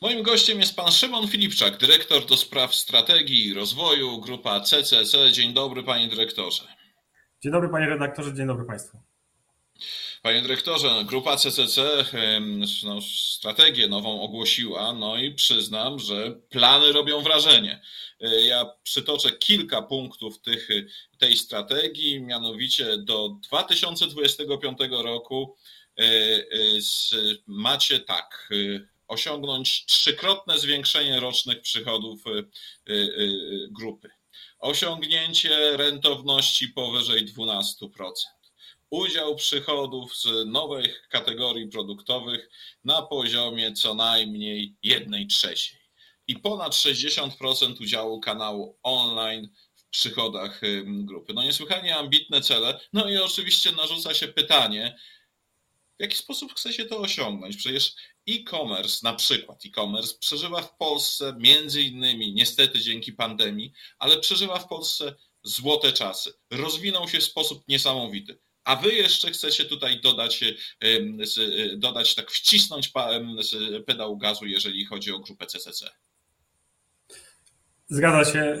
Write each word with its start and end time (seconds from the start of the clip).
Moim 0.00 0.22
gościem 0.22 0.60
jest 0.60 0.76
pan 0.76 0.92
Szymon 0.92 1.28
Filipczak, 1.28 1.76
dyrektor 1.76 2.26
do 2.26 2.36
spraw 2.36 2.74
strategii 2.74 3.46
i 3.46 3.54
rozwoju, 3.54 4.20
grupa 4.20 4.60
CCC. 4.60 5.32
Dzień 5.32 5.54
dobry, 5.54 5.82
panie 5.82 6.08
dyrektorze. 6.08 6.62
Dzień 7.42 7.52
dobry, 7.52 7.68
panie 7.68 7.86
redaktorze, 7.86 8.34
dzień 8.34 8.46
dobry 8.46 8.64
państwu. 8.64 8.98
Panie 10.22 10.42
dyrektorze, 10.42 11.04
grupa 11.04 11.36
CCC 11.36 11.82
no, 12.84 13.00
strategię 13.00 13.88
nową 13.88 14.22
ogłosiła, 14.22 14.92
no 14.92 15.18
i 15.18 15.34
przyznam, 15.34 15.98
że 15.98 16.30
plany 16.50 16.92
robią 16.92 17.20
wrażenie. 17.20 17.80
Ja 18.20 18.66
przytoczę 18.82 19.30
kilka 19.30 19.82
punktów 19.82 20.40
tych, 20.40 20.68
tej 21.18 21.36
strategii, 21.36 22.20
mianowicie 22.20 22.98
do 22.98 23.28
2025 23.28 24.78
roku 24.90 25.56
e, 25.98 26.02
e, 26.02 26.06
macie 27.46 28.00
tak, 28.00 28.48
osiągnąć 29.08 29.84
trzykrotne 29.84 30.58
zwiększenie 30.58 31.20
rocznych 31.20 31.60
przychodów 31.60 32.24
grupy, 33.70 34.10
osiągnięcie 34.58 35.76
rentowności 35.76 36.68
powyżej 36.68 37.26
12% 37.26 37.62
udział 38.90 39.36
przychodów 39.36 40.16
z 40.16 40.46
nowych 40.46 41.08
kategorii 41.08 41.68
produktowych 41.68 42.50
na 42.84 43.02
poziomie 43.02 43.72
co 43.72 43.94
najmniej 43.94 44.76
1 44.82 45.28
trzeciej 45.28 45.78
i 46.28 46.38
ponad 46.38 46.72
60% 46.72 47.82
udziału 47.82 48.20
kanału 48.20 48.78
online 48.82 49.48
w 49.74 49.84
przychodach 49.84 50.60
grupy. 50.84 51.32
No 51.34 51.42
niesłychanie 51.42 51.96
ambitne 51.96 52.40
cele. 52.40 52.80
No 52.92 53.10
i 53.10 53.16
oczywiście 53.16 53.72
narzuca 53.72 54.14
się 54.14 54.28
pytanie, 54.28 54.98
w 55.98 56.02
jaki 56.02 56.16
sposób 56.16 56.54
chce 56.54 56.72
się 56.72 56.84
to 56.84 56.98
osiągnąć? 56.98 57.56
Przecież 57.56 57.94
e-commerce, 58.28 59.00
na 59.02 59.12
przykład 59.12 59.66
e-commerce, 59.66 60.14
przeżywa 60.20 60.62
w 60.62 60.76
Polsce 60.76 61.36
między 61.38 61.82
innymi, 61.82 62.34
niestety 62.34 62.80
dzięki 62.80 63.12
pandemii, 63.12 63.72
ale 63.98 64.18
przeżywa 64.18 64.58
w 64.58 64.68
Polsce 64.68 65.14
złote 65.42 65.92
czasy. 65.92 66.32
Rozwinął 66.50 67.08
się 67.08 67.18
w 67.18 67.24
sposób 67.24 67.68
niesamowity 67.68 68.38
a 68.66 68.76
wy 68.76 68.92
jeszcze 68.92 69.30
chcecie 69.30 69.64
tutaj 69.64 70.00
dodać, 70.00 70.44
dodać 71.76 72.14
tak 72.14 72.30
wcisnąć 72.30 72.92
pedał 73.86 74.16
gazu, 74.16 74.46
jeżeli 74.46 74.84
chodzi 74.84 75.12
o 75.12 75.18
grupę 75.18 75.46
CCC. 75.46 75.86
Zgadza 77.88 78.32
się. 78.32 78.58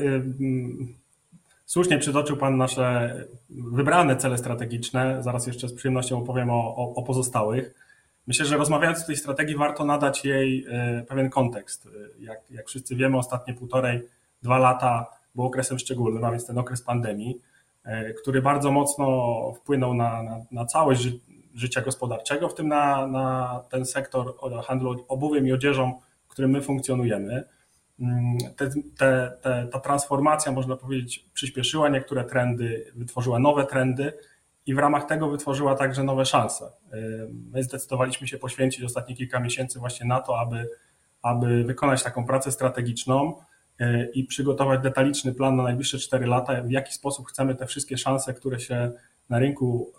Słusznie 1.66 1.98
przytoczył 1.98 2.36
Pan 2.36 2.56
nasze 2.56 3.14
wybrane 3.50 4.16
cele 4.16 4.38
strategiczne. 4.38 5.22
Zaraz 5.22 5.46
jeszcze 5.46 5.68
z 5.68 5.74
przyjemnością 5.74 6.22
opowiem 6.22 6.50
o, 6.50 6.76
o, 6.76 6.94
o 6.94 7.02
pozostałych. 7.02 7.85
Myślę, 8.26 8.46
że 8.46 8.56
rozmawiając 8.56 9.02
o 9.02 9.06
tej 9.06 9.16
strategii, 9.16 9.56
warto 9.56 9.84
nadać 9.84 10.24
jej 10.24 10.66
e, 10.68 11.04
pewien 11.08 11.30
kontekst. 11.30 11.88
Jak, 12.18 12.50
jak 12.50 12.68
wszyscy 12.68 12.96
wiemy, 12.96 13.18
ostatnie 13.18 13.54
półtorej, 13.54 14.02
dwa 14.42 14.58
lata 14.58 15.06
był 15.34 15.44
okresem 15.44 15.78
szczególnym, 15.78 16.24
a 16.24 16.30
więc 16.30 16.46
ten 16.46 16.58
okres 16.58 16.82
pandemii. 16.82 17.40
E, 17.84 18.14
który 18.14 18.42
bardzo 18.42 18.70
mocno 18.70 19.52
wpłynął 19.52 19.94
na, 19.94 20.22
na, 20.22 20.40
na 20.50 20.66
całość 20.66 21.00
ży, 21.00 21.18
życia 21.54 21.80
gospodarczego, 21.80 22.48
w 22.48 22.54
tym 22.54 22.68
na, 22.68 23.06
na 23.06 23.60
ten 23.70 23.84
sektor 23.84 24.34
handlu 24.64 25.04
obuwiem 25.08 25.46
i 25.46 25.52
odzieżą, 25.52 26.00
w 26.26 26.28
którym 26.28 26.50
my 26.50 26.60
funkcjonujemy. 26.60 27.44
Mm, 28.00 28.38
te, 28.56 28.70
te, 28.96 29.36
te, 29.42 29.68
ta 29.72 29.80
transformacja, 29.80 30.52
można 30.52 30.76
powiedzieć, 30.76 31.24
przyspieszyła 31.34 31.88
niektóre 31.88 32.24
trendy, 32.24 32.92
wytworzyła 32.94 33.38
nowe 33.38 33.66
trendy 33.66 34.12
i 34.66 34.74
w 34.74 34.78
ramach 34.78 35.04
tego 35.04 35.30
wytworzyła 35.30 35.74
także 35.74 36.02
nowe 36.02 36.24
szanse. 36.24 36.64
E, 36.64 36.96
my 37.52 37.62
zdecydowaliśmy 37.62 38.28
się 38.28 38.38
poświęcić 38.38 38.84
ostatnie 38.84 39.16
kilka 39.16 39.40
miesięcy 39.40 39.78
właśnie 39.78 40.06
na 40.06 40.20
to, 40.20 40.40
aby, 40.40 40.68
aby 41.22 41.64
wykonać 41.64 42.02
taką 42.02 42.26
pracę 42.26 42.52
strategiczną, 42.52 43.34
i 44.14 44.24
przygotować 44.24 44.80
detaliczny 44.80 45.34
plan 45.34 45.56
na 45.56 45.62
najbliższe 45.62 45.98
4 45.98 46.26
lata, 46.26 46.62
w 46.62 46.70
jaki 46.70 46.92
sposób 46.92 47.26
chcemy 47.28 47.54
te 47.54 47.66
wszystkie 47.66 47.98
szanse, 47.98 48.34
które 48.34 48.60
się 48.60 48.92
na 49.28 49.38
rynku, 49.38 49.92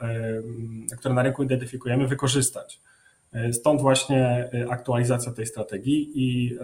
które 0.97 1.13
na 1.13 1.23
rynku 1.23 1.43
identyfikujemy, 1.43 2.07
wykorzystać. 2.07 2.81
Stąd 3.51 3.81
właśnie 3.81 4.49
aktualizacja 4.69 5.31
tej 5.31 5.45
strategii 5.45 6.11
i, 6.15 6.57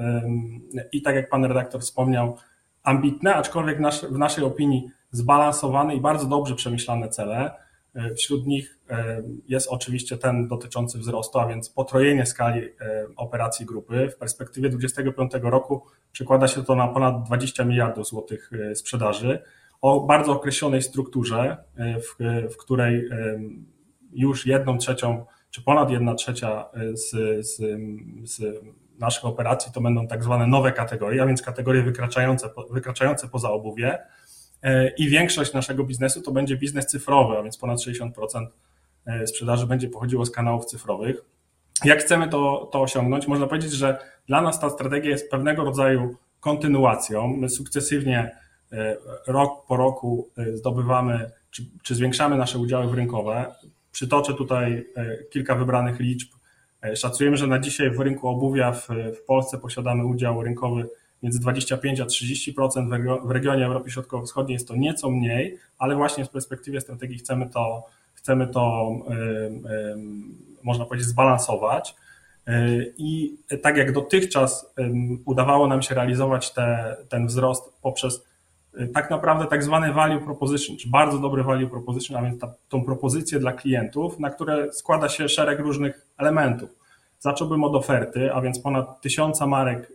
i 0.91 1.01
tak 1.01 1.15
jak 1.15 1.29
pan 1.29 1.45
redaktor 1.45 1.81
wspomniał, 1.81 2.37
ambitne, 2.83 3.35
aczkolwiek 3.35 3.77
w 4.11 4.17
naszej 4.17 4.43
opinii 4.43 4.89
zbalansowane 5.11 5.95
i 5.95 6.01
bardzo 6.01 6.27
dobrze 6.27 6.55
przemyślane 6.55 7.09
cele. 7.09 7.51
Wśród 8.17 8.45
nich 8.45 8.79
jest 9.47 9.67
oczywiście 9.67 10.17
ten 10.17 10.47
dotyczący 10.47 10.97
wzrostu, 10.97 11.39
a 11.39 11.47
więc 11.47 11.69
potrojenie 11.69 12.25
skali 12.25 12.69
operacji 13.15 13.65
grupy. 13.65 14.09
W 14.09 14.15
perspektywie 14.15 14.69
2025 14.69 15.31
roku 15.43 15.85
przekłada 16.11 16.47
się 16.47 16.63
to 16.63 16.75
na 16.75 16.87
ponad 16.87 17.23
20 17.23 17.63
miliardów 17.63 18.07
złotych 18.07 18.51
sprzedaży 18.75 19.39
o 19.81 19.99
bardzo 19.99 20.31
określonej 20.31 20.81
strukturze, 20.81 21.57
w, 21.77 22.23
w 22.53 22.57
której 22.57 23.09
już 24.13 24.45
jedną 24.45 24.77
trzecią, 24.77 25.25
czy 25.49 25.61
ponad 25.61 25.91
jedna 25.91 26.15
trzecia 26.15 26.65
z, 26.93 27.11
z, 27.47 27.57
z 28.29 28.63
naszych 28.99 29.25
operacji 29.25 29.71
to 29.71 29.81
będą 29.81 30.07
tak 30.07 30.23
zwane 30.23 30.47
nowe 30.47 30.71
kategorie, 30.71 31.21
a 31.23 31.25
więc 31.25 31.41
kategorie 31.41 31.83
wykraczające, 31.83 32.49
wykraczające 32.71 33.27
poza 33.27 33.51
obuwie 33.51 33.99
E, 33.99 34.22
i 34.97 35.09
większość 35.09 35.53
naszego 35.53 35.83
biznesu 35.83 36.21
to 36.21 36.31
będzie 36.31 36.57
biznes 36.57 36.85
cyfrowy, 36.85 37.37
a 37.37 37.43
więc 37.43 37.57
ponad 37.57 37.79
60% 37.79 38.11
e, 39.05 39.27
sprzedaży 39.27 39.67
będzie 39.67 39.89
pochodziło 39.89 40.25
z 40.25 40.31
kanałów 40.31 40.65
cyfrowych. 40.65 41.21
Jak 41.85 41.99
chcemy 41.99 42.29
to, 42.29 42.69
to 42.71 42.81
osiągnąć? 42.81 43.27
Można 43.27 43.47
powiedzieć, 43.47 43.71
że 43.71 43.97
dla 44.27 44.41
nas 44.41 44.59
ta 44.59 44.69
strategia 44.69 45.09
jest 45.09 45.31
pewnego 45.31 45.63
rodzaju 45.63 46.15
kontynuacją. 46.39 47.27
My 47.27 47.49
sukcesywnie 47.49 48.31
e, 48.71 48.97
rok 49.27 49.65
po 49.67 49.77
roku 49.77 50.29
zdobywamy 50.53 51.31
czy, 51.51 51.65
czy 51.83 51.95
zwiększamy 51.95 52.37
nasze 52.37 52.59
udziały 52.59 52.95
rynkowe. 52.95 53.55
Przytoczę 53.91 54.33
tutaj 54.33 54.85
kilka 55.29 55.55
wybranych 55.55 55.99
liczb. 55.99 56.29
Szacujemy, 56.95 57.37
że 57.37 57.47
na 57.47 57.59
dzisiaj 57.59 57.91
w 57.91 57.99
rynku 57.99 58.27
obuwia 58.27 58.71
w, 58.71 58.87
w 59.21 59.25
Polsce 59.25 59.57
posiadamy 59.57 60.05
udział 60.05 60.43
rynkowy 60.43 60.89
między 61.23 61.39
25 61.39 61.99
a 61.99 62.05
30%, 62.05 63.27
w 63.27 63.31
regionie 63.31 63.65
Europy 63.65 63.91
Środkowo-Wschodniej 63.91 64.53
jest 64.53 64.67
to 64.67 64.75
nieco 64.75 65.09
mniej, 65.09 65.57
ale 65.77 65.95
właśnie 65.95 66.25
w 66.25 66.29
perspektywie 66.29 66.81
strategii 66.81 67.17
chcemy 67.17 67.49
to, 67.49 67.85
chcemy 68.13 68.47
to 68.47 68.91
można 70.63 70.85
powiedzieć, 70.85 71.07
zbalansować. 71.07 71.95
I 72.97 73.37
tak 73.61 73.77
jak 73.77 73.91
dotychczas 73.91 74.73
udawało 75.25 75.67
nam 75.67 75.81
się 75.81 75.95
realizować 75.95 76.53
te, 76.53 76.97
ten 77.09 77.27
wzrost 77.27 77.73
poprzez 77.81 78.25
y, 78.79 78.87
tak 78.87 79.09
naprawdę 79.09 79.45
tak 79.45 79.63
zwany 79.63 79.93
value 79.93 80.19
proposition, 80.19 80.77
czy 80.77 80.89
bardzo 80.89 81.19
dobry 81.19 81.43
value 81.43 81.69
proposition, 81.69 82.17
a 82.17 82.21
więc 82.21 82.41
ta, 82.41 82.53
tą 82.69 82.85
propozycję 82.85 83.39
dla 83.39 83.53
klientów, 83.53 84.19
na 84.19 84.29
które 84.29 84.73
składa 84.73 85.09
się 85.09 85.29
szereg 85.29 85.59
różnych 85.59 86.07
elementów 86.17 86.82
Zacząłbym 87.23 87.63
od 87.63 87.75
oferty, 87.75 88.33
a 88.33 88.41
więc 88.41 88.59
ponad 88.59 89.01
tysiąca 89.01 89.47
marek, 89.47 89.91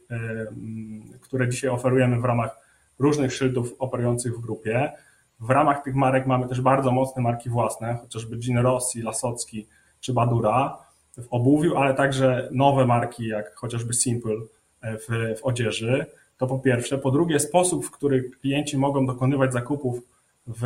które 1.20 1.48
dzisiaj 1.48 1.70
oferujemy 1.70 2.20
w 2.20 2.24
ramach 2.24 2.58
różnych 2.98 3.32
szyldów 3.32 3.74
operujących 3.78 4.36
w 4.36 4.40
grupie. 4.40 4.92
W 5.40 5.50
ramach 5.50 5.82
tych 5.82 5.94
marek 5.94 6.26
mamy 6.26 6.48
też 6.48 6.60
bardzo 6.60 6.92
mocne 6.92 7.22
marki 7.22 7.50
własne, 7.50 7.98
chociażby 8.02 8.36
Gin 8.36 8.58
Rossi, 8.58 9.02
Lasocki 9.02 9.66
czy 10.00 10.12
Badura 10.12 10.78
w 11.18 11.26
obuwiu, 11.30 11.76
ale 11.76 11.94
także 11.94 12.48
nowe 12.52 12.86
marki 12.86 13.26
jak 13.26 13.54
chociażby 13.54 13.94
Simple 13.94 14.36
w, 14.82 15.34
w 15.38 15.44
odzieży. 15.44 16.06
To 16.38 16.46
po 16.46 16.58
pierwsze. 16.58 16.98
Po 16.98 17.10
drugie, 17.10 17.40
sposób, 17.40 17.86
w 17.86 17.90
który 17.90 18.30
klienci 18.30 18.78
mogą 18.78 19.06
dokonywać 19.06 19.52
zakupów 19.52 20.00
w, 20.46 20.62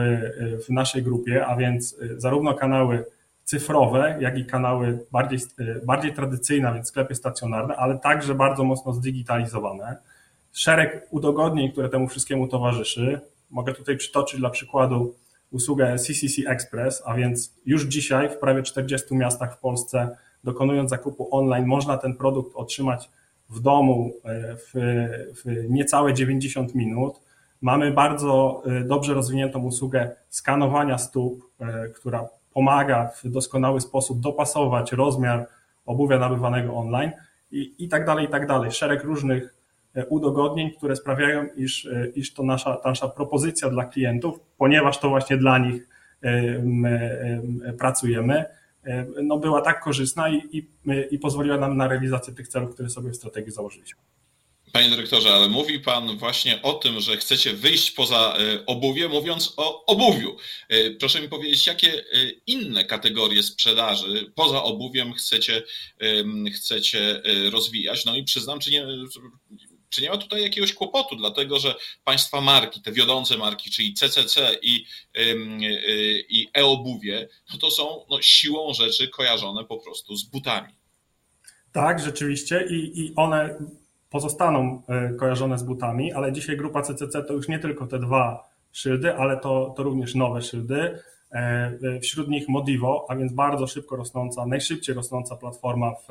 w 0.66 0.70
naszej 0.70 1.02
grupie, 1.02 1.46
a 1.46 1.56
więc 1.56 1.96
zarówno 2.16 2.54
kanały 2.54 3.04
cyfrowe, 3.44 4.16
jak 4.20 4.38
i 4.38 4.46
kanały 4.46 5.06
bardziej, 5.12 5.38
bardziej 5.86 6.12
tradycyjne, 6.12 6.74
więc 6.74 6.88
sklepy 6.88 7.14
stacjonarne, 7.14 7.76
ale 7.76 7.98
także 7.98 8.34
bardzo 8.34 8.64
mocno 8.64 8.92
zdigitalizowane. 8.92 9.96
Szereg 10.52 11.06
udogodnień, 11.10 11.72
które 11.72 11.88
temu 11.88 12.08
wszystkiemu 12.08 12.48
towarzyszy. 12.48 13.20
Mogę 13.50 13.74
tutaj 13.74 13.96
przytoczyć 13.96 14.40
dla 14.40 14.50
przykładu 14.50 15.14
usługę 15.50 15.98
CCC 15.98 16.50
Express, 16.50 17.02
a 17.06 17.14
więc 17.14 17.54
już 17.66 17.84
dzisiaj 17.84 18.28
w 18.28 18.36
prawie 18.36 18.62
40 18.62 19.14
miastach 19.14 19.56
w 19.56 19.58
Polsce, 19.58 20.16
dokonując 20.44 20.90
zakupu 20.90 21.36
online, 21.36 21.66
można 21.66 21.98
ten 21.98 22.16
produkt 22.16 22.56
otrzymać 22.56 23.10
w 23.50 23.60
domu 23.60 24.12
e, 24.24 24.56
w, 24.56 24.70
w 25.44 25.70
niecałe 25.70 26.14
90 26.14 26.74
minut. 26.74 27.20
Mamy 27.60 27.90
bardzo 27.90 28.62
e, 28.66 28.84
dobrze 28.84 29.14
rozwiniętą 29.14 29.62
usługę 29.62 30.16
skanowania 30.28 30.98
stóp, 30.98 31.42
e, 31.60 31.88
która 31.88 32.28
pomaga 32.54 33.10
w 33.22 33.28
doskonały 33.28 33.80
sposób 33.80 34.20
dopasować 34.20 34.92
rozmiar 34.92 35.46
obuwia 35.86 36.18
nabywanego 36.18 36.74
online 36.74 37.10
i, 37.50 37.74
i 37.78 37.88
tak 37.88 38.06
dalej, 38.06 38.26
i 38.26 38.28
tak 38.28 38.46
dalej. 38.46 38.70
Szereg 38.70 39.04
różnych 39.04 39.54
e, 39.94 40.06
udogodnień, 40.06 40.70
które 40.70 40.96
sprawiają, 40.96 41.46
iż, 41.56 41.86
e, 41.86 42.06
iż 42.06 42.34
to 42.34 42.42
nasza, 42.42 42.78
nasza 42.84 43.08
propozycja 43.08 43.70
dla 43.70 43.84
klientów, 43.84 44.40
ponieważ 44.58 44.98
to 44.98 45.08
właśnie 45.08 45.36
dla 45.36 45.58
nich 45.58 45.88
my 46.62 47.42
pracujemy, 47.78 48.44
no, 49.22 49.38
była 49.38 49.60
tak 49.60 49.80
korzystna 49.80 50.28
i, 50.28 50.36
i, 50.52 50.68
i 51.10 51.18
pozwoliła 51.18 51.58
nam 51.58 51.76
na 51.76 51.88
realizację 51.88 52.34
tych 52.34 52.48
celów, 52.48 52.74
które 52.74 52.88
sobie 52.88 53.10
w 53.10 53.16
strategii 53.16 53.52
założyliśmy. 53.52 54.00
Panie 54.72 54.90
dyrektorze, 54.90 55.34
ale 55.34 55.48
mówi 55.48 55.80
Pan 55.80 56.18
właśnie 56.18 56.62
o 56.62 56.72
tym, 56.72 57.00
że 57.00 57.16
chcecie 57.16 57.52
wyjść 57.52 57.90
poza 57.90 58.36
e, 58.38 58.66
obuwie, 58.66 59.08
mówiąc 59.08 59.54
o 59.56 59.86
obuwiu. 59.86 60.36
E, 60.68 60.90
proszę 60.90 61.20
mi 61.20 61.28
powiedzieć, 61.28 61.66
jakie 61.66 61.92
e, 61.92 62.02
inne 62.46 62.84
kategorie 62.84 63.42
sprzedaży 63.42 64.32
poza 64.34 64.62
obuwiem 64.62 65.12
chcecie, 65.12 65.62
chcecie 66.54 67.22
rozwijać? 67.50 68.04
No 68.04 68.16
i 68.16 68.24
przyznam, 68.24 68.58
czy 68.58 68.70
nie, 68.70 68.86
czy 69.88 70.02
nie 70.02 70.10
ma 70.10 70.16
tutaj 70.16 70.42
jakiegoś 70.42 70.74
kłopotu, 70.74 71.16
dlatego 71.16 71.58
że 71.58 71.74
Państwa 72.04 72.40
marki, 72.40 72.82
te 72.82 72.92
wiodące 72.92 73.38
marki, 73.38 73.70
czyli 73.70 73.94
CCC 73.94 74.56
i, 74.62 74.84
i 76.28 76.48
e-obuwie, 76.54 77.28
no 77.52 77.58
to 77.58 77.70
są 77.70 78.04
no, 78.10 78.22
siłą 78.22 78.74
rzeczy 78.74 79.08
kojarzone 79.08 79.64
po 79.64 79.76
prostu 79.76 80.16
z 80.16 80.24
butami. 80.24 80.72
Tak, 81.72 82.00
rzeczywiście 82.00 82.66
i, 82.70 83.00
i 83.00 83.12
one 83.16 83.58
pozostaną 84.12 84.82
e, 84.88 85.14
kojarzone 85.14 85.58
z 85.58 85.62
butami, 85.62 86.12
ale 86.12 86.32
dzisiaj 86.32 86.56
grupa 86.56 86.82
CCC 86.82 87.22
to 87.22 87.32
już 87.32 87.48
nie 87.48 87.58
tylko 87.58 87.86
te 87.86 87.98
dwa 87.98 88.48
szyldy, 88.72 89.14
ale 89.14 89.36
to, 89.36 89.74
to 89.76 89.82
również 89.82 90.14
nowe 90.14 90.42
szyldy. 90.42 90.98
E, 91.32 91.38
e, 91.38 92.00
wśród 92.00 92.28
nich 92.28 92.48
Modivo, 92.48 93.06
a 93.08 93.16
więc 93.16 93.32
bardzo 93.32 93.66
szybko 93.66 93.96
rosnąca, 93.96 94.46
najszybciej 94.46 94.94
rosnąca 94.94 95.36
platforma 95.36 95.94
w, 95.94 96.08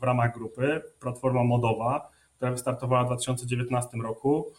w 0.00 0.02
ramach 0.02 0.34
grupy, 0.34 0.82
platforma 1.00 1.44
modowa, 1.44 2.10
która 2.36 2.50
wystartowała 2.50 3.04
w 3.04 3.06
2019 3.06 3.98
roku 4.02 4.52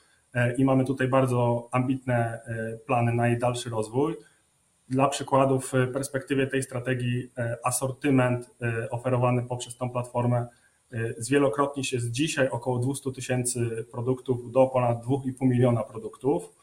i 0.57 0.65
mamy 0.65 0.85
tutaj 0.85 1.07
bardzo 1.07 1.69
ambitne 1.71 2.39
plany 2.87 3.13
na 3.13 3.27
jej 3.27 3.39
dalszy 3.39 3.69
rozwój. 3.69 4.15
Dla 4.89 5.07
przykładu, 5.07 5.59
w 5.59 5.71
perspektywie 5.93 6.47
tej 6.47 6.63
strategii 6.63 7.31
asortyment 7.63 8.55
oferowany 8.91 9.43
poprzez 9.43 9.77
tą 9.77 9.89
platformę 9.89 10.47
zwielokrotni 11.17 11.85
się 11.85 11.99
z 11.99 12.11
dzisiaj 12.11 12.49
około 12.49 12.79
200 12.79 13.11
tysięcy 13.11 13.85
produktów 13.91 14.51
do 14.51 14.67
ponad 14.67 15.05
2,5 15.05 15.31
miliona 15.41 15.83
produktów. 15.83 16.55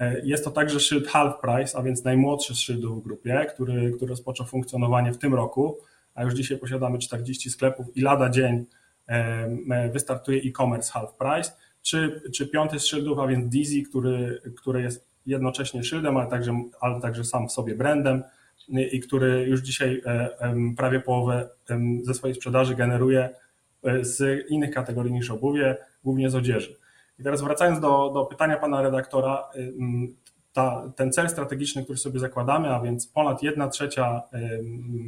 Y, 0.00 0.22
jest 0.24 0.44
to 0.44 0.50
także 0.50 0.80
szyld 0.80 1.08
Half 1.08 1.40
Price, 1.40 1.78
a 1.78 1.82
więc 1.82 2.04
najmłodszy 2.04 2.54
z 2.54 2.58
szyldów 2.58 3.00
w 3.00 3.04
grupie, 3.04 3.46
który, 3.54 3.92
który 3.92 4.08
rozpoczął 4.08 4.46
funkcjonowanie 4.46 5.12
w 5.12 5.18
tym 5.18 5.34
roku, 5.34 5.78
a 6.14 6.24
już 6.24 6.34
dzisiaj 6.34 6.58
posiadamy 6.58 6.98
40 6.98 7.50
sklepów 7.50 7.96
i 7.96 8.00
lada 8.00 8.30
dzień 8.30 8.54
y, 8.56 9.90
wystartuje 9.92 10.42
e-commerce 10.42 10.92
Half 10.92 11.14
Price, 11.14 11.52
czy, 11.82 12.22
czy 12.34 12.46
piąty 12.46 12.80
z 12.80 12.86
szyldów, 12.86 13.18
a 13.18 13.26
więc 13.26 13.48
Dizzy, 13.48 13.82
który, 13.82 14.42
który 14.56 14.82
jest 14.82 15.08
jednocześnie 15.26 15.84
szyldem, 15.84 16.16
ale 16.16 16.30
także, 16.30 16.62
ale 16.80 17.00
także 17.00 17.24
sam 17.24 17.48
w 17.48 17.52
sobie 17.52 17.74
brandem 17.74 18.22
i 18.92 19.00
który 19.00 19.46
już 19.48 19.60
dzisiaj 19.60 20.02
prawie 20.76 21.00
połowę 21.00 21.48
ze 22.02 22.14
swojej 22.14 22.34
sprzedaży 22.34 22.74
generuje 22.74 23.28
E, 23.28 23.47
z 24.00 24.46
innych 24.50 24.74
kategorii 24.74 25.12
niż 25.12 25.30
obuwie, 25.30 25.76
głównie 26.04 26.30
z 26.30 26.34
odzieży. 26.34 26.76
I 27.18 27.22
teraz 27.22 27.42
wracając 27.42 27.80
do, 27.80 28.10
do 28.14 28.24
pytania 28.24 28.56
pana 28.56 28.82
redaktora, 28.82 29.48
y, 29.56 29.72
ta, 30.52 30.92
ten 30.96 31.12
cel 31.12 31.28
strategiczny, 31.28 31.84
który 31.84 31.98
sobie 31.98 32.20
zakładamy, 32.20 32.74
a 32.74 32.80
więc 32.80 33.06
ponad 33.06 33.42
1 33.42 33.70
trzecia 33.70 34.22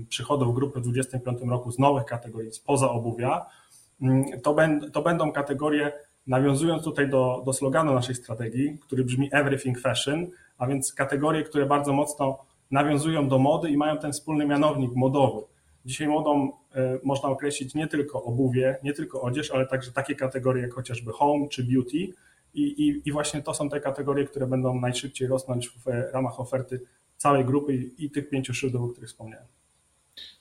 przychodów 0.08 0.54
grupy 0.54 0.80
w 0.80 0.82
2025 0.82 1.50
roku 1.50 1.72
z 1.72 1.78
nowych 1.78 2.04
kategorii 2.04 2.52
spoza 2.52 2.90
obuwia, 2.90 3.46
to, 4.42 4.54
ben, 4.54 4.90
to 4.92 5.02
będą 5.02 5.32
kategorie, 5.32 5.92
nawiązując 6.26 6.84
tutaj 6.84 7.08
do, 7.08 7.42
do 7.46 7.52
sloganu 7.52 7.94
naszej 7.94 8.14
strategii, 8.14 8.78
który 8.78 9.04
brzmi 9.04 9.28
Everything 9.32 9.80
Fashion, 9.80 10.26
a 10.58 10.66
więc 10.66 10.92
kategorie, 10.92 11.42
które 11.42 11.66
bardzo 11.66 11.92
mocno 11.92 12.38
nawiązują 12.70 13.28
do 13.28 13.38
mody 13.38 13.70
i 13.70 13.76
mają 13.76 13.98
ten 13.98 14.12
wspólny 14.12 14.46
mianownik 14.46 14.94
modowy. 14.94 15.46
Dzisiaj 15.84 16.08
modą 16.08 16.52
e, 16.74 16.98
można 17.02 17.28
określić 17.28 17.74
nie 17.74 17.86
tylko 17.86 18.22
obuwie, 18.22 18.78
nie 18.82 18.92
tylko 18.92 19.22
odzież, 19.22 19.50
ale 19.50 19.66
także 19.66 19.92
takie 19.92 20.14
kategorie 20.14 20.62
jak 20.62 20.74
chociażby 20.74 21.12
home 21.12 21.48
czy 21.48 21.64
beauty. 21.64 21.96
I, 22.54 22.62
i, 22.62 23.08
I 23.08 23.12
właśnie 23.12 23.42
to 23.42 23.54
są 23.54 23.68
te 23.68 23.80
kategorie, 23.80 24.24
które 24.24 24.46
będą 24.46 24.80
najszybciej 24.80 25.28
rosnąć 25.28 25.68
w 25.68 25.86
ramach 26.12 26.40
oferty 26.40 26.80
całej 27.16 27.44
grupy 27.44 27.90
i, 27.98 28.10
tych 28.10 28.28
pięciu 28.28 28.54
szyldów, 28.54 28.82
o 28.82 28.88
których 28.88 29.10
wspomniałem. 29.10 29.46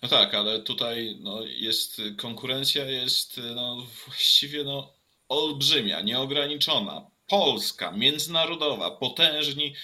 No 0.01 0.09
tak, 0.09 0.33
ale 0.33 0.59
tutaj 0.61 1.17
no, 1.21 1.41
jest 1.45 2.01
konkurencja 2.17 2.85
jest 2.85 3.41
no, 3.55 3.77
właściwie 4.05 4.63
no, 4.63 4.93
olbrzymia, 5.29 6.01
nieograniczona. 6.01 7.05
Polska, 7.29 7.91
międzynarodowa, 7.91 8.91
potężni, 8.91 9.75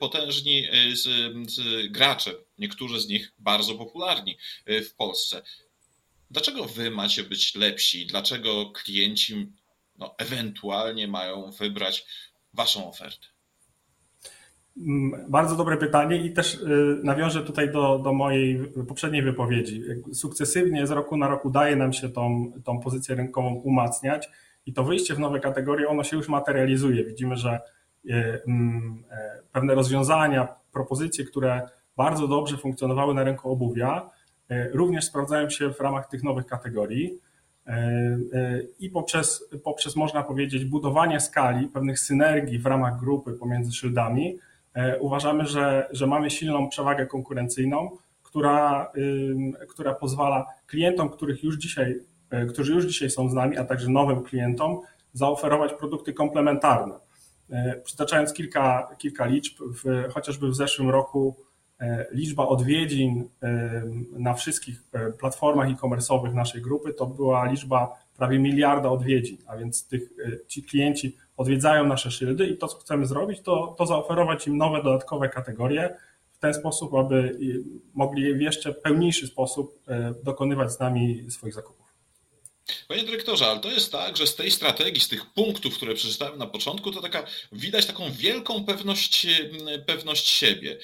potężni 0.00 0.64
e, 0.64 1.88
gracze, 1.88 2.32
niektórzy 2.58 3.00
z 3.00 3.08
nich 3.08 3.32
bardzo 3.38 3.74
popularni 3.74 4.36
e, 4.66 4.82
w 4.82 4.94
Polsce. 4.94 5.42
Dlaczego 6.30 6.64
wy 6.64 6.90
macie 6.90 7.22
być 7.22 7.54
lepsi? 7.54 8.06
Dlaczego 8.06 8.70
klienci 8.70 9.52
no, 9.98 10.14
ewentualnie 10.18 11.08
mają 11.08 11.50
wybrać 11.50 12.06
waszą 12.54 12.88
ofertę? 12.88 13.26
Mm, 14.76 15.30
bardzo 15.30 15.56
dobre 15.56 15.76
pytanie 15.76 16.16
i 16.16 16.32
też 16.32 16.54
y, 16.54 17.00
nawiążę 17.04 17.44
tutaj 17.44 17.72
do, 17.72 17.98
do 17.98 18.12
mojej 18.12 18.58
poprzedniej 18.88 19.22
wypowiedzi. 19.22 19.82
Sukcesywnie 20.12 20.86
z 20.86 20.90
roku 20.90 21.16
na 21.16 21.28
rok 21.28 21.44
udaje 21.44 21.76
nam 21.76 21.92
się 21.92 22.08
tą, 22.08 22.52
tą 22.64 22.80
pozycję 22.80 23.14
rynkową 23.14 23.54
umacniać 23.54 24.28
i 24.66 24.72
to 24.72 24.84
wyjście 24.84 25.14
w 25.14 25.18
nowe 25.18 25.40
kategorie, 25.40 25.88
ono 25.88 26.04
się 26.04 26.16
już 26.16 26.28
materializuje. 26.28 27.04
Widzimy, 27.04 27.36
że 27.36 27.50
e, 28.10 28.40
mm, 28.46 29.04
e, 29.10 29.42
pewne 29.52 29.74
rozwiązania, 29.74 30.48
propozycje, 30.72 31.24
które 31.24 31.68
bardzo 31.96 32.28
dobrze 32.28 32.56
funkcjonowały 32.56 33.14
na 33.14 33.24
rynku 33.24 33.50
obuwia, 33.50 34.10
e, 34.48 34.68
również 34.68 35.04
sprawdzają 35.04 35.50
się 35.50 35.72
w 35.72 35.80
ramach 35.80 36.08
tych 36.08 36.22
nowych 36.22 36.46
kategorii. 36.46 37.18
I 38.78 38.90
poprzez, 38.90 39.48
poprzez, 39.64 39.96
można 39.96 40.22
powiedzieć, 40.22 40.64
budowanie 40.64 41.20
skali, 41.20 41.68
pewnych 41.68 41.98
synergii 41.98 42.58
w 42.58 42.66
ramach 42.66 43.00
grupy 43.00 43.32
pomiędzy 43.32 43.72
szyldami, 43.72 44.38
uważamy, 45.00 45.46
że, 45.46 45.88
że 45.90 46.06
mamy 46.06 46.30
silną 46.30 46.68
przewagę 46.68 47.06
konkurencyjną, 47.06 47.90
która, 48.22 48.92
która 49.68 49.94
pozwala 49.94 50.46
klientom, 50.66 51.10
których 51.10 51.44
już 51.44 51.56
dzisiaj 51.56 52.00
E, 52.00 52.09
którzy 52.48 52.74
już 52.74 52.84
dzisiaj 52.84 53.10
są 53.10 53.28
z 53.28 53.34
nami, 53.34 53.56
a 53.56 53.64
także 53.64 53.88
nowym 53.88 54.22
klientom, 54.22 54.80
zaoferować 55.12 55.72
produkty 55.72 56.12
komplementarne. 56.12 56.94
E, 57.50 57.80
przytaczając 57.84 58.32
kilka, 58.32 58.88
kilka 58.98 59.26
liczb, 59.26 59.58
w, 59.60 60.12
chociażby 60.12 60.48
w 60.48 60.54
zeszłym 60.54 60.90
roku 60.90 61.36
e, 61.80 62.06
liczba 62.12 62.46
odwiedzin 62.46 63.28
na 64.12 64.34
wszystkich 64.34 64.82
platformach 65.18 65.68
e-commerce'owych 65.68 66.34
naszej 66.34 66.62
grupy 66.62 66.94
to 66.94 67.06
była 67.06 67.46
liczba 67.46 67.98
prawie 68.16 68.38
miliarda 68.38 68.88
odwiedzin, 68.88 69.36
a 69.46 69.56
więc 69.56 69.88
tych, 69.88 70.10
ci 70.48 70.62
klienci 70.62 71.16
odwiedzają 71.36 71.86
nasze 71.86 72.10
szyldy 72.10 72.46
i 72.46 72.58
to, 72.58 72.68
co 72.68 72.78
chcemy 72.78 73.06
zrobić, 73.06 73.40
to, 73.40 73.74
to 73.78 73.86
zaoferować 73.86 74.46
im 74.46 74.56
nowe, 74.56 74.82
dodatkowe 74.82 75.28
kategorie 75.28 75.96
w 76.32 76.38
ten 76.38 76.54
sposób, 76.54 76.94
aby 76.94 77.38
mogli 77.94 78.34
w 78.34 78.40
jeszcze 78.40 78.72
pełniejszy 78.72 79.26
sposób 79.26 79.82
dokonywać 80.24 80.72
z 80.72 80.80
nami 80.80 81.30
swoich 81.30 81.54
zakupów. 81.54 81.89
Panie 82.88 83.04
dyrektorze, 83.04 83.46
ale 83.46 83.60
to 83.60 83.70
jest 83.70 83.92
tak, 83.92 84.16
że 84.16 84.26
z 84.26 84.36
tej 84.36 84.50
strategii, 84.50 85.00
z 85.00 85.08
tych 85.08 85.26
punktów, 85.26 85.76
które 85.76 85.94
przeczytałem 85.94 86.38
na 86.38 86.46
początku, 86.46 86.92
to 86.92 87.00
taka 87.00 87.26
widać 87.52 87.86
taką 87.86 88.12
wielką 88.12 88.64
pewność, 88.64 89.26
pewność 89.86 90.28
siebie. 90.28 90.78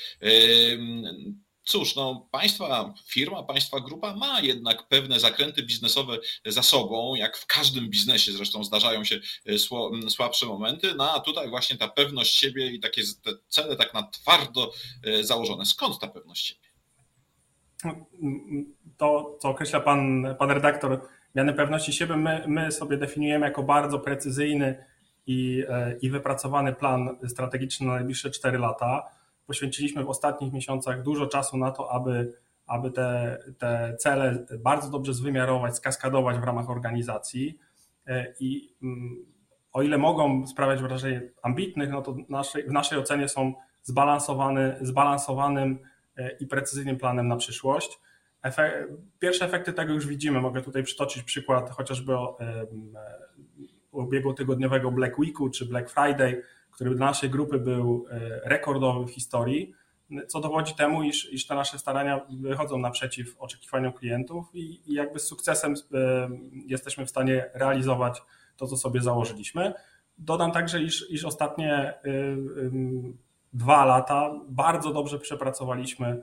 Cóż, 1.66 1.96
no, 1.96 2.28
państwa 2.30 2.94
firma, 3.06 3.42
państwa 3.42 3.80
grupa 3.80 4.16
ma 4.16 4.40
jednak 4.40 4.88
pewne 4.88 5.20
zakręty 5.20 5.62
biznesowe 5.62 6.18
za 6.44 6.62
sobą, 6.62 7.14
jak 7.14 7.36
w 7.36 7.46
każdym 7.46 7.90
biznesie 7.90 8.32
zresztą 8.32 8.64
zdarzają 8.64 9.04
się 9.04 9.20
e, 9.46 10.10
słabsze 10.10 10.46
momenty, 10.46 10.94
no 10.94 11.12
a 11.12 11.20
tutaj 11.20 11.48
właśnie 11.48 11.76
ta 11.76 11.88
pewność 11.88 12.34
siebie 12.34 12.66
i 12.70 12.80
takie 12.80 13.02
cele 13.48 13.76
tak 13.76 13.94
na 13.94 14.02
twardo 14.02 14.72
e, 15.04 15.24
założone. 15.24 15.66
Skąd 15.66 15.98
ta 15.98 16.08
pewność 16.08 16.46
siebie? 16.46 16.68
To, 18.96 19.38
co 19.40 19.48
określa 19.48 19.80
pan, 19.80 20.26
pan 20.38 20.50
redaktor, 20.50 21.08
miany 21.36 21.52
pewności 21.52 21.92
siebie 21.92 22.16
my, 22.16 22.44
my 22.46 22.72
sobie 22.72 22.96
definiujemy 22.96 23.46
jako 23.46 23.62
bardzo 23.62 23.98
precyzyjny 23.98 24.84
i, 25.26 25.64
e, 25.68 25.96
i 26.02 26.10
wypracowany 26.10 26.72
plan 26.72 27.16
strategiczny 27.28 27.86
na 27.86 27.92
najbliższe 27.92 28.30
4 28.30 28.58
lata. 28.58 29.02
Poświęciliśmy 29.46 30.04
w 30.04 30.08
ostatnich 30.08 30.52
miesiącach 30.52 31.02
dużo 31.02 31.26
czasu 31.26 31.56
na 31.56 31.70
to, 31.70 31.92
aby, 31.92 32.32
aby 32.66 32.90
te, 32.90 33.38
te 33.58 33.96
cele 33.98 34.46
bardzo 34.58 34.90
dobrze 34.90 35.14
zwymiarować, 35.14 35.76
skaskadować 35.76 36.38
w 36.38 36.44
ramach 36.44 36.70
organizacji 36.70 37.58
e, 38.06 38.34
i 38.40 38.74
mm, 38.82 39.26
o 39.72 39.82
ile 39.82 39.98
mogą 39.98 40.46
sprawiać 40.46 40.82
wrażenie 40.82 41.22
ambitnych, 41.42 41.90
no 41.90 42.02
to 42.02 42.16
naszej, 42.28 42.64
w 42.64 42.72
naszej 42.72 42.98
ocenie 42.98 43.28
są 43.28 43.54
zbalansowany, 43.82 44.76
zbalansowanym 44.80 45.78
e, 46.16 46.30
i 46.30 46.46
precyzyjnym 46.46 46.96
planem 46.96 47.28
na 47.28 47.36
przyszłość. 47.36 47.98
Pierwsze 49.18 49.44
efekty 49.44 49.72
tego 49.72 49.92
już 49.92 50.06
widzimy. 50.06 50.40
Mogę 50.40 50.62
tutaj 50.62 50.82
przytoczyć 50.82 51.22
przykład 51.22 51.70
chociażby 51.70 52.12
ubiegłotygodniowego 53.90 54.90
Black 54.90 55.18
Weeku 55.18 55.50
czy 55.50 55.66
Black 55.66 55.90
Friday, 55.90 56.42
który 56.70 56.94
dla 56.94 57.06
naszej 57.06 57.30
grupy 57.30 57.58
był 57.58 58.06
e, 58.10 58.40
rekordowy 58.48 59.06
w 59.06 59.10
historii. 59.14 59.74
co 60.28 60.40
dowodzi 60.40 60.74
temu, 60.74 61.02
iż, 61.02 61.32
iż 61.32 61.46
te 61.46 61.54
nasze 61.54 61.78
starania 61.78 62.20
wychodzą 62.40 62.78
naprzeciw 62.78 63.36
oczekiwaniom 63.38 63.92
klientów 63.92 64.46
i, 64.54 64.90
i 64.90 64.94
jakby 64.94 65.18
z 65.18 65.22
sukcesem 65.22 65.74
jesteśmy 66.66 67.06
w 67.06 67.10
stanie 67.10 67.50
realizować 67.54 68.22
to, 68.56 68.66
co 68.66 68.76
sobie 68.76 69.02
założyliśmy. 69.02 69.72
Dodam 70.18 70.52
także, 70.52 70.82
iż, 70.82 71.10
iż 71.10 71.24
ostatnie 71.24 71.94
dwa 73.52 73.84
lata 73.84 74.40
bardzo 74.48 74.92
dobrze 74.92 75.18
przepracowaliśmy 75.18 76.22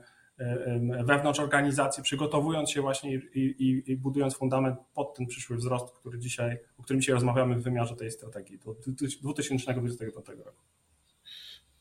wewnątrz 1.04 1.40
organizacji, 1.40 2.02
przygotowując 2.02 2.70
się 2.70 2.80
właśnie 2.80 3.14
i, 3.14 3.40
i, 3.40 3.92
i, 3.92 3.96
budując 3.96 4.36
fundament 4.36 4.78
pod 4.94 5.14
ten 5.14 5.26
przyszły 5.26 5.56
wzrost, 5.56 5.94
który 5.94 6.18
dzisiaj, 6.18 6.58
o 6.78 6.82
którym 6.82 7.00
dzisiaj 7.00 7.14
rozmawiamy 7.14 7.56
w 7.56 7.62
wymiarze 7.62 7.96
tej 7.96 8.10
strategii 8.10 8.58
do 8.58 8.74
2025 8.74 10.26
roku. 10.28 10.62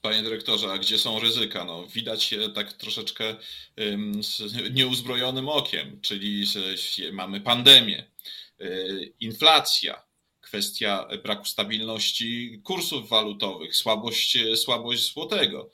Panie 0.01 0.24
dyrektorze, 0.24 0.72
a 0.72 0.77
gdzie 0.77 0.98
są 0.98 1.19
ryzyka? 1.19 1.65
No, 1.65 1.88
widać 1.88 2.31
je 2.31 2.50
tak 2.50 2.74
troszeczkę 2.74 3.36
nieuzbrojonym 4.72 5.50
okiem, 5.50 6.00
czyli 6.01 6.45
mamy 7.12 7.41
pandemię, 7.41 8.12
y, 8.62 9.13
inflacja, 9.19 10.03
kwestia 10.41 11.07
braku 11.24 11.45
stabilności 11.45 12.62
kursów 12.63 13.10
walutowych, 13.10 13.75
słabość, 13.75 14.38
słabość 14.55 15.13
złotego. 15.13 15.69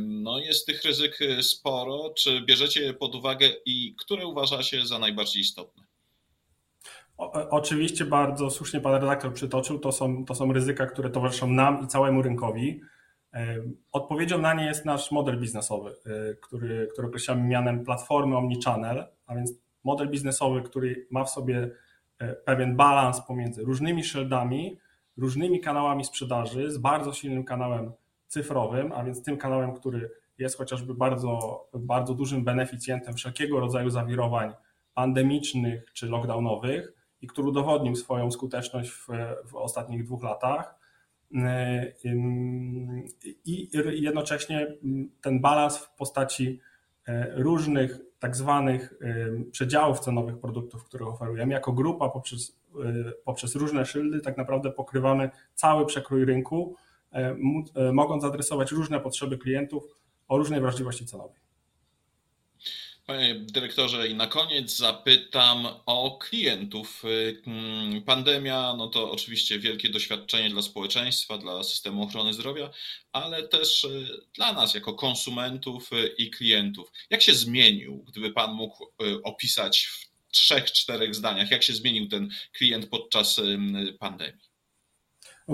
No 0.00 0.38
jest 0.38 0.66
tych 0.66 0.82
ryzyk 0.82 1.18
sporo. 1.42 2.14
Czy 2.16 2.40
bierzecie 2.40 2.82
je 2.82 2.94
pod 2.94 3.14
uwagę 3.14 3.48
i 3.66 3.94
które 3.98 4.26
uważacie 4.26 4.86
za 4.86 4.98
najbardziej 4.98 5.42
istotne? 5.42 5.84
O, 7.18 7.50
oczywiście 7.50 8.04
bardzo 8.04 8.50
słusznie 8.50 8.80
pan 8.80 8.92
redaktor 8.92 9.32
przytoczył, 9.32 9.78
to 9.78 9.92
są, 9.92 10.24
to 10.24 10.34
są 10.34 10.52
ryzyka, 10.52 10.86
które 10.86 11.10
towarzyszą 11.10 11.50
nam 11.50 11.84
i 11.84 11.86
całemu 11.86 12.22
rynkowi. 12.22 12.80
Odpowiedzią 13.92 14.38
na 14.38 14.54
nie 14.54 14.64
jest 14.64 14.84
nasz 14.84 15.10
model 15.10 15.40
biznesowy, 15.40 15.90
e, 15.90 16.34
który, 16.34 16.88
który 16.92 17.08
określamy 17.08 17.42
mianem 17.42 17.84
platformy 17.84 18.36
Omnichannel, 18.36 19.06
a 19.26 19.34
więc 19.34 19.52
model 19.84 20.10
biznesowy, 20.10 20.62
który 20.62 21.06
ma 21.10 21.24
w 21.24 21.30
sobie 21.30 21.70
e, 22.18 22.34
pewien 22.34 22.76
balans 22.76 23.20
pomiędzy 23.26 23.64
różnymi 23.64 24.04
szyldami, 24.04 24.78
różnymi 25.16 25.60
kanałami 25.60 26.04
sprzedaży, 26.04 26.70
z 26.70 26.78
bardzo 26.78 27.12
silnym 27.12 27.44
kanałem 27.44 27.92
cyfrowym, 28.34 28.92
a 28.92 29.04
więc 29.04 29.22
tym 29.22 29.36
kanałem, 29.36 29.74
który 29.74 30.10
jest 30.38 30.58
chociażby 30.58 30.94
bardzo, 30.94 31.64
bardzo 31.74 32.14
dużym 32.14 32.44
beneficjentem 32.44 33.14
wszelkiego 33.14 33.60
rodzaju 33.60 33.90
zawirowań 33.90 34.52
pandemicznych 34.94 35.92
czy 35.92 36.06
lockdownowych 36.06 36.92
i 37.20 37.26
który 37.26 37.48
udowodnił 37.48 37.96
swoją 37.96 38.30
skuteczność 38.30 38.90
w, 38.90 39.08
w 39.44 39.56
ostatnich 39.56 40.04
dwóch 40.04 40.22
latach. 40.22 40.74
I 43.44 43.70
jednocześnie 43.92 44.66
ten 45.20 45.40
balans 45.40 45.78
w 45.78 45.94
postaci 45.94 46.60
różnych 47.34 48.00
tak 48.18 48.36
zwanych 48.36 48.94
przedziałów 49.50 50.00
cenowych 50.00 50.38
produktów, 50.38 50.84
które 50.84 51.06
oferujemy, 51.06 51.52
jako 51.52 51.72
grupa 51.72 52.08
poprzez, 52.08 52.60
poprzez 53.24 53.56
różne 53.56 53.86
szyldy, 53.86 54.20
tak 54.20 54.36
naprawdę 54.36 54.70
pokrywamy 54.70 55.30
cały 55.54 55.86
przekrój 55.86 56.24
rynku 56.24 56.76
mogąc 57.92 58.24
adresować 58.24 58.70
różne 58.70 59.00
potrzeby 59.00 59.38
klientów 59.38 59.84
o 60.28 60.38
różnej 60.38 60.60
wrażliwości 60.60 61.06
cenowej. 61.06 61.44
Panie 63.06 63.34
dyrektorze, 63.34 64.08
i 64.08 64.14
na 64.14 64.26
koniec 64.26 64.76
zapytam 64.76 65.66
o 65.86 66.18
klientów. 66.18 67.02
Mm, 67.46 68.02
pandemia, 68.02 68.74
no 68.78 68.88
to 68.88 69.10
oczywiście 69.10 69.58
wielkie 69.58 69.88
doświadczenie 69.88 70.50
dla 70.50 70.62
społeczeństwa, 70.62 71.38
dla 71.38 71.62
systemu 71.62 72.02
ochrony 72.02 72.32
zdrowia, 72.32 72.70
ale 73.12 73.48
też 73.48 73.84
e, 73.84 73.88
dla 74.34 74.52
nas 74.52 74.74
jako 74.74 74.94
konsumentów 74.94 75.90
i 76.18 76.30
klientów. 76.30 76.92
Jak 77.10 77.22
się 77.22 77.34
zmienił, 77.34 78.04
gdyby 78.08 78.32
Pan 78.32 78.54
mógł 78.54 78.86
opisać 79.24 79.86
w 79.86 80.10
trzech, 80.32 80.72
czterech 80.72 81.14
zdaniach, 81.14 81.50
jak 81.50 81.62
się 81.62 81.72
zmienił 81.72 82.08
ten 82.08 82.30
klient 82.52 82.88
podczas 82.88 83.40
pandemii? 83.98 84.53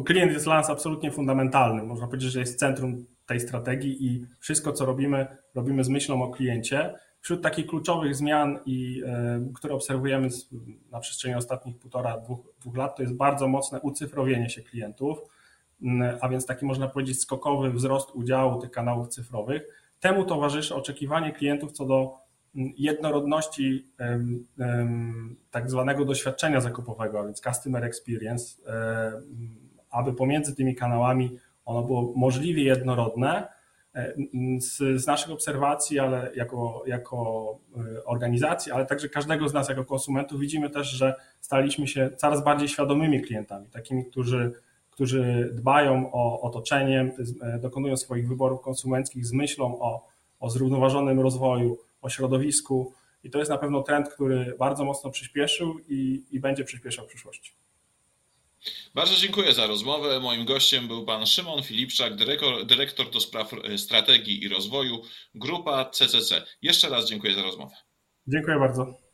Klient 0.04 0.32
jest 0.32 0.44
dla 0.44 0.54
nas 0.54 0.70
absolutnie 0.70 1.12
fundamentalny. 1.12 1.82
Można 1.82 2.06
powiedzieć, 2.06 2.32
że 2.32 2.40
jest 2.40 2.59
centrum 2.59 3.04
tej 3.26 3.40
strategii 3.40 4.06
i 4.06 4.26
wszystko, 4.38 4.73
co 4.73 4.85
robimy, 4.85 5.26
robimy 5.54 5.85
z 5.85 5.88
myślą 5.88 6.23
o 6.23 6.30
kliencie. 6.30 6.94
Wśród 7.20 7.42
takich 7.42 7.66
kluczowych 7.66 8.14
zmian, 8.16 8.59
i, 8.66 9.02
e, 9.06 9.40
które 9.54 9.75
obserwujemy 9.75 10.28
na 10.90 11.00
przestrzeni 11.00 11.35
ostatnich 11.35 11.78
półtora, 11.78 12.18
dwóch, 12.18 12.40
dwóch 12.61 12.76
lat, 12.76 12.97
to 12.97 13.02
jest 13.02 13.14
bardzo 13.14 13.49
mocne 13.49 13.80
ucyfrowienie 13.80 14.50
się 14.50 14.62
klientów, 14.62 15.18
a 16.20 16.28
więc 16.28 16.47
taki 16.47 16.64
można 16.64 16.88
powiedzieć 16.88 17.20
skokowy 17.20 17.70
wzrost 17.70 18.11
udziału 18.14 18.61
tych 18.61 18.70
kanałów 18.70 19.09
cyfrowych. 19.09 19.62
Temu 20.00 20.25
towarzyszy 20.25 20.75
oczekiwanie 20.75 21.32
klientów 21.32 21.73
co 21.73 21.87
do 21.87 22.16
jednorodności 22.54 23.87
tak 25.50 25.70
zwanego 25.70 26.04
doświadczenia 26.04 26.61
zakupowego, 26.61 27.20
a 27.20 27.25
więc 27.25 27.40
customer 27.40 27.85
experience 27.85 28.62
aby 29.90 30.12
pomiędzy 30.12 30.56
tymi 30.56 30.75
kanałami 30.75 31.38
ono 31.64 31.82
było 31.82 32.12
możliwie 32.16 32.64
jednorodne. 32.64 33.49
Z, 34.59 35.02
z 35.02 35.06
naszych 35.06 35.30
obserwacji, 35.30 35.99
ale 35.99 36.30
jako, 36.35 36.82
jako 36.87 37.59
e, 37.76 38.04
organizacji, 38.04 38.73
ale 38.73 38.87
także 38.87 39.09
każdego 39.09 39.49
z 39.49 39.54
nas 39.54 39.68
jako 39.68 39.85
konsumentów 39.85 40.40
widzimy 40.40 40.70
też, 40.70 40.90
że 40.90 41.14
staliśmy 41.40 41.88
się 41.88 42.11
coraz 42.16 42.44
bardziej 42.44 42.68
świadomymi 42.68 43.23
klientami, 43.23 43.68
takimi, 43.68 44.04
którzy, 44.04 44.52
którzy 44.90 45.50
dbają 45.52 46.12
o 46.12 46.40
otoczenie, 46.40 47.14
e, 47.42 47.59
dokonują 47.59 47.97
swoich 47.97 48.28
wyborów 48.28 48.61
konsumenckich 48.61 49.26
z 49.26 49.32
myślą 49.32 49.80
o, 49.80 50.06
o 50.40 50.50
zrównoważonym 50.50 51.20
rozwoju, 51.20 51.78
o 52.02 52.09
środowisku. 52.09 52.92
I 53.25 53.30
to 53.30 53.38
jest 53.38 53.50
na 53.50 53.59
pewno 53.59 53.82
trend, 53.82 54.09
który 54.09 54.54
bardzo 54.59 54.85
mocno 54.85 55.11
przyspieszył 55.11 55.78
i, 55.88 56.25
i 56.30 56.40
będzie 56.40 56.64
przyspieszał 56.64 57.04
w 57.04 57.09
przyszłości. 57.09 57.60
Bardzo 58.95 59.17
dziękuję 59.17 59.52
za 59.52 59.67
rozmowę. 59.67 60.21
Moim 60.21 60.45
gościem 60.45 60.88
był 60.88 61.05
pan 61.05 61.26
Szymon 61.26 61.62
Filipczak, 61.62 62.17
dyrektor, 62.17 62.67
dyrektor 62.67 63.11
do 63.11 63.21
spraw 63.21 63.52
e, 63.52 63.79
strategii 63.79 64.45
i 64.45 64.49
rozwoju, 64.49 65.02
grupa 65.35 65.90
CCC. 65.90 66.47
Jeszcze 66.62 66.88
raz 66.88 67.09
dziękuję 67.09 67.35
za 67.35 67.43
rozmowę. 67.43 67.76
Dziękuję 68.26 68.59
bardzo. 68.59 69.10